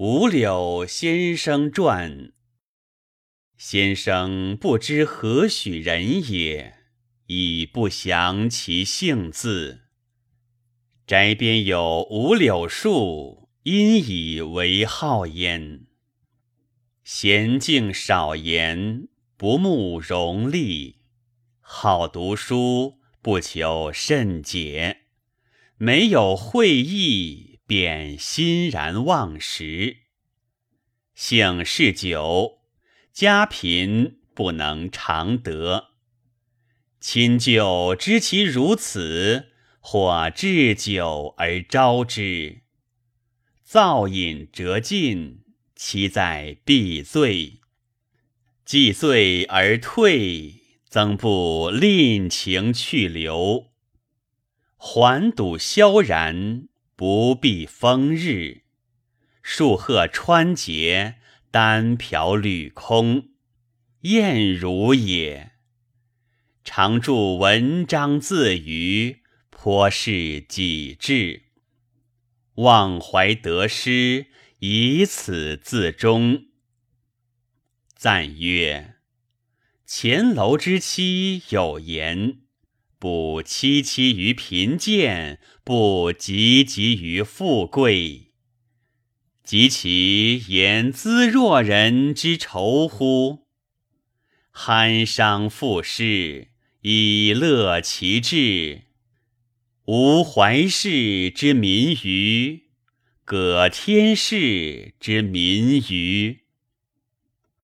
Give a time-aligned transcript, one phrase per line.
[0.00, 2.32] 五柳先生传。
[3.56, 6.74] 先生不知何许人也，
[7.26, 9.88] 已不详其姓字。
[11.04, 15.88] 宅边有五柳树，因以为号焉。
[17.04, 21.00] 娴静少言，不慕荣利，
[21.58, 24.98] 好读书，不求甚解。
[25.76, 29.98] 没有会意，便欣然忘食。
[31.14, 32.58] 性嗜酒。
[33.12, 35.88] 家贫不能常得，
[37.00, 39.48] 亲旧知其如此，
[39.80, 42.60] 或置酒而招之。
[43.64, 45.40] 造饮辄尽，
[45.74, 47.60] 其在必醉。
[48.64, 50.54] 既醉而退，
[50.88, 53.72] 曾不吝情去留。
[54.76, 58.62] 环堵萧然，不避风日。
[59.40, 61.14] 树鹤穿节。
[61.50, 63.30] 单瓢履空，
[64.02, 65.52] 晏如也。
[66.62, 71.44] 常著文章自娱，颇是己志。
[72.56, 74.26] 忘怀得失，
[74.58, 76.44] 以此自终。
[77.96, 78.96] 赞曰：
[79.86, 82.42] 前楼之妻有言：
[82.98, 88.32] 不戚戚于贫贱，不汲汲于富贵。
[89.44, 93.46] 及其言资弱人之愁乎？
[94.52, 96.48] 酣伤赋诗，
[96.82, 98.82] 以乐其志。
[99.84, 102.64] 无怀世之民于，
[103.24, 106.40] 葛天士之民于。